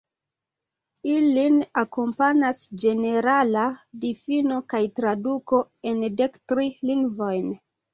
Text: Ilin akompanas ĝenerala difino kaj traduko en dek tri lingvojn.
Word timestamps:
Ilin 1.15 1.59
akompanas 1.81 2.63
ĝenerala 2.85 3.69
difino 4.09 4.61
kaj 4.75 4.85
traduko 5.01 5.65
en 5.95 6.07
dek 6.21 6.45
tri 6.53 6.73
lingvojn. 6.93 7.59